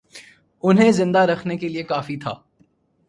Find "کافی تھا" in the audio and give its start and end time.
1.83-2.33